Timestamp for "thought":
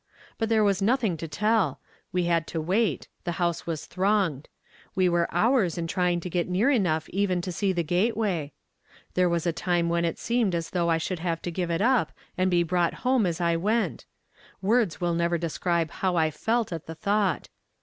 16.95-17.49